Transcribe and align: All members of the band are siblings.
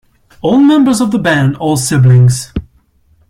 All 0.41 0.57
members 0.57 0.99
of 0.99 1.11
the 1.11 1.19
band 1.19 1.57
are 1.61 1.77
siblings. 1.77 2.51